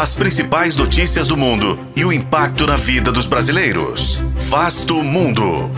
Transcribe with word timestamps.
As 0.00 0.14
principais 0.14 0.76
notícias 0.76 1.28
do 1.28 1.36
mundo 1.36 1.78
e 1.94 2.06
o 2.06 2.10
impacto 2.10 2.66
na 2.66 2.74
vida 2.74 3.12
dos 3.12 3.26
brasileiros. 3.26 4.18
Vasto 4.48 4.94
Mundo. 4.94 5.70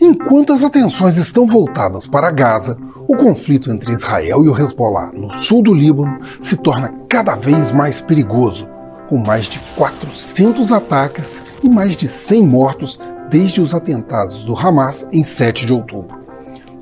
Enquanto 0.00 0.52
as 0.52 0.64
atenções 0.64 1.16
estão 1.16 1.46
voltadas 1.46 2.04
para 2.04 2.32
Gaza, 2.32 2.76
o 3.06 3.14
conflito 3.14 3.70
entre 3.70 3.92
Israel 3.92 4.42
e 4.42 4.48
o 4.48 4.60
Hezbollah 4.60 5.12
no 5.12 5.32
sul 5.32 5.62
do 5.62 5.72
Líbano 5.72 6.18
se 6.40 6.56
torna 6.56 6.92
cada 7.08 7.36
vez 7.36 7.70
mais 7.70 8.00
perigoso, 8.00 8.68
com 9.08 9.18
mais 9.18 9.46
de 9.46 9.60
400 9.76 10.72
ataques 10.72 11.40
e 11.62 11.68
mais 11.68 11.96
de 11.96 12.08
100 12.08 12.42
mortos 12.42 12.98
desde 13.30 13.60
os 13.60 13.74
atentados 13.74 14.44
do 14.44 14.58
Hamas 14.58 15.06
em 15.12 15.22
7 15.22 15.66
de 15.66 15.72
outubro. 15.72 16.18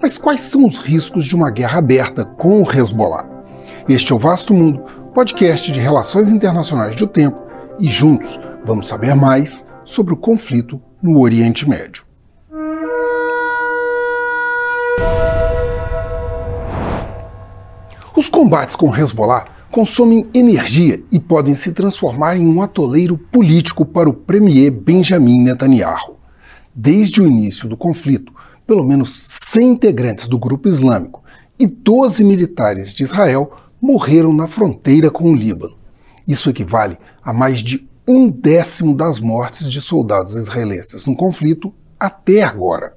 Mas 0.00 0.16
quais 0.16 0.40
são 0.42 0.64
os 0.64 0.78
riscos 0.78 1.24
de 1.24 1.34
uma 1.34 1.50
guerra 1.50 1.78
aberta 1.78 2.24
com 2.24 2.62
o 2.62 2.70
Hezbollah? 2.70 3.26
Este 3.88 4.12
é 4.12 4.14
o 4.14 4.18
Vasto 4.18 4.54
Mundo, 4.54 4.84
podcast 5.14 5.70
de 5.72 5.80
relações 5.80 6.30
internacionais 6.30 6.94
do 6.96 7.06
tempo, 7.06 7.36
e 7.78 7.90
juntos 7.90 8.38
vamos 8.64 8.88
saber 8.88 9.14
mais 9.14 9.66
sobre 9.84 10.14
o 10.14 10.16
conflito 10.16 10.80
no 11.02 11.20
Oriente 11.20 11.68
Médio. 11.68 12.04
Os 18.14 18.28
combates 18.28 18.74
com 18.74 18.88
o 18.88 18.96
Hezbollah 18.96 19.44
consomem 19.70 20.26
energia 20.32 21.02
e 21.12 21.18
podem 21.18 21.54
se 21.54 21.72
transformar 21.72 22.36
em 22.36 22.46
um 22.46 22.62
atoleiro 22.62 23.18
político 23.18 23.84
para 23.84 24.08
o 24.08 24.14
premier 24.14 24.70
Benjamin 24.70 25.42
Netanyahu. 25.42 26.15
Desde 26.78 27.22
o 27.22 27.26
início 27.26 27.66
do 27.66 27.74
conflito, 27.74 28.30
pelo 28.66 28.84
menos 28.84 29.38
100 29.40 29.70
integrantes 29.70 30.28
do 30.28 30.38
grupo 30.38 30.68
islâmico 30.68 31.24
e 31.58 31.66
12 31.66 32.22
militares 32.22 32.92
de 32.92 33.02
Israel 33.02 33.50
morreram 33.80 34.30
na 34.30 34.46
fronteira 34.46 35.10
com 35.10 35.32
o 35.32 35.34
Líbano. 35.34 35.74
Isso 36.28 36.50
equivale 36.50 36.98
a 37.24 37.32
mais 37.32 37.60
de 37.60 37.88
um 38.06 38.28
décimo 38.28 38.94
das 38.94 39.18
mortes 39.18 39.70
de 39.70 39.80
soldados 39.80 40.34
israelenses 40.34 41.06
no 41.06 41.16
conflito 41.16 41.72
até 41.98 42.42
agora. 42.42 42.94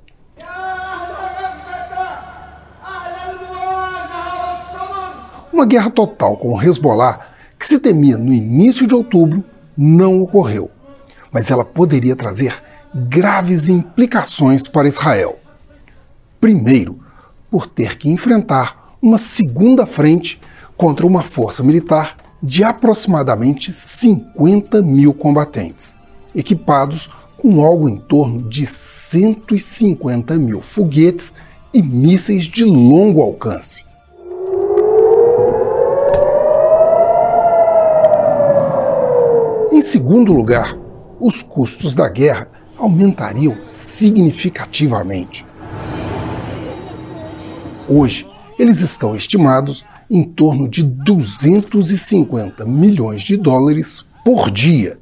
Uma 5.54 5.66
guerra 5.66 5.90
total 5.90 6.36
com 6.36 6.54
o 6.54 6.62
Hezbollah, 6.62 7.28
que 7.58 7.66
se 7.66 7.80
temia 7.80 8.18
no 8.18 8.34
início 8.34 8.86
de 8.86 8.94
outubro, 8.94 9.42
não 9.78 10.22
ocorreu, 10.22 10.70
mas 11.32 11.50
ela 11.50 11.64
poderia 11.64 12.16
trazer 12.16 12.62
graves 12.94 13.70
implicações 13.70 14.68
para 14.68 14.88
Israel. 14.88 15.40
Primeiro, 16.40 17.00
por 17.50 17.68
ter 17.68 17.98
que 17.98 18.10
enfrentar 18.10 18.98
uma 19.02 19.18
segunda 19.18 19.86
frente 19.86 20.42
contra 20.76 21.06
uma 21.06 21.22
força 21.22 21.64
militar 21.64 22.18
de 22.42 22.64
aproximadamente 22.64 23.72
50 23.72 24.82
mil 24.82 25.14
combatentes, 25.14 25.98
equipados 26.34 27.10
com 27.38 27.64
algo 27.64 27.88
em 27.88 27.98
torno 27.98 28.50
de 28.50 28.66
150 28.66 30.38
mil 30.38 30.62
foguetes 30.62 31.34
e 31.74 31.82
mísseis 31.82 32.46
de 32.46 32.64
longo 32.64 33.22
alcance. 33.22 33.84
Em 39.72 39.82
segundo 39.82 40.34
lugar, 40.34 40.78
os 41.20 41.42
custos 41.42 41.94
da 41.94 42.10
guerra 42.10 42.50
aumentariam 42.80 43.58
significativamente. 43.62 45.46
Hoje, 47.88 48.26
eles 48.58 48.82
estão 48.82 49.16
estimados 49.16 49.84
em 50.10 50.24
torno 50.24 50.68
de 50.68 50.82
250 50.84 52.66
milhões 52.66 53.22
de 53.24 53.36
dólares 53.38 54.04
por 54.24 54.50
dia, 54.50 54.98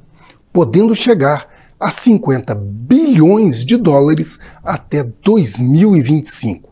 podendo 0.52 0.94
chegar 0.94 1.48
a 1.78 1.90
50 1.90 2.54
bilhões 2.54 3.64
de 3.64 3.76
dólares 3.76 4.38
até 4.64 5.02
2025. 5.02 6.68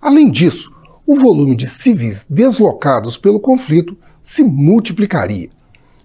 Além 0.00 0.30
disso, 0.30 0.70
o 1.06 1.16
volume 1.16 1.56
de 1.56 1.66
civis 1.66 2.26
deslocados 2.28 3.16
pelo 3.16 3.40
conflito 3.40 3.96
se 4.20 4.44
multiplicaria. 4.44 5.48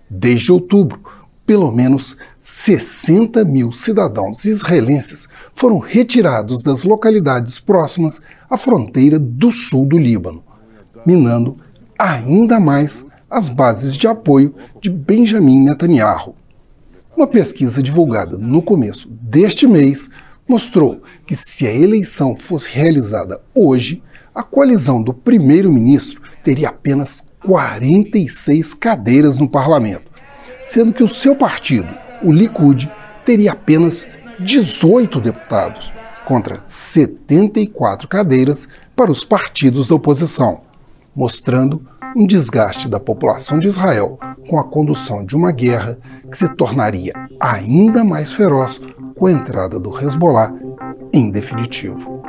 Desde 0.10 0.52
outubro, 0.52 1.00
pelo 1.46 1.72
menos 1.72 2.18
60 2.40 3.44
mil 3.46 3.72
cidadãos 3.72 4.46
israelenses 4.46 5.28
foram 5.54 5.80
retirados 5.80 6.64
das 6.64 6.84
localidades 6.84 7.60
próximas 7.60 8.22
à 8.50 8.58
fronteira 8.58 9.20
do 9.20 9.52
sul 9.52 9.86
do 9.86 9.98
Líbano, 9.98 10.44
minando 11.06 11.58
ainda 11.98 12.60
mais 12.60 13.06
as 13.30 13.50
bases 13.50 13.96
de 13.96 14.08
apoio 14.08 14.56
de 14.82 14.90
Benjamin 14.90 15.64
Netanyahu. 15.64 16.36
Uma 17.16 17.28
pesquisa 17.28 17.82
divulgada 17.82 18.38
no 18.38 18.62
começo 18.62 19.08
deste 19.10 19.68
mês 19.68 20.10
mostrou 20.48 21.02
que, 21.26 21.36
se 21.36 21.66
a 21.66 21.74
eleição 21.74 22.36
fosse 22.36 22.70
realizada 22.70 23.42
hoje, 23.54 24.04
a 24.34 24.44
coalizão 24.44 25.02
do 25.02 25.14
primeiro-ministro 25.14 26.22
teria 26.44 26.70
apenas 26.70 27.26
46 27.46 28.74
cadeiras 28.74 29.38
no 29.38 29.48
parlamento, 29.48 30.12
sendo 30.66 30.92
que 30.92 31.04
o 31.04 31.08
seu 31.08 31.36
partido, 31.36 31.88
o 32.24 32.32
Likud, 32.32 32.92
teria 33.24 33.54
apenas 33.54 34.08
18 34.40 35.22
deputados, 35.22 35.92
contra 36.26 36.60
74 36.66 38.08
cadeiras 38.08 38.68
para 38.96 39.12
os 39.12 39.24
partidos 39.24 39.88
da 39.88 39.96
oposição, 39.96 40.62
mostrando 41.16 41.82
um 42.16 42.26
desgaste 42.26 42.88
da 42.88 43.00
população 43.00 43.60
de 43.60 43.68
Israel 43.68 44.18
com 44.50 44.60
a 44.60 44.64
condução 44.64 45.26
de 45.26 45.36
uma 45.36 45.52
guerra 45.52 45.98
que 46.30 46.38
se 46.38 46.48
tornaria 46.56 47.14
ainda 47.40 48.04
mais 48.04 48.32
feroz 48.34 48.82
com 49.16 49.28
a 49.28 49.32
entrada 49.32 49.80
do 49.80 49.98
Hezbollah 49.98 50.54
em 51.14 51.30
definitivo. 51.30 52.22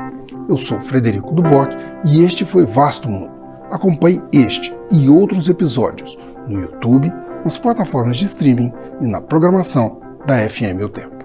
Eu 0.49 0.59
sou 0.59 0.81
Frederico 0.81 1.35
Duboc 1.35 1.71
e 2.05 2.23
este 2.23 2.45
foi 2.45 2.67
Vasto 2.67 3.09
Mundo. 3.09 3.31
Acompanhe 3.71 4.23
este 4.33 4.77
e 4.93 5.09
outros 5.09 5.49
episódios 5.49 6.17
no 6.47 6.61
YouTube, 6.61 7.13
nas 7.47 7.57
plataformas 7.57 8.17
de 8.17 8.25
streaming 8.25 8.73
e 9.01 9.07
na 9.07 9.21
programação 9.21 10.01
da 10.27 10.37
FM 10.51 10.83
O 10.83 10.89
Tempo. 10.89 11.16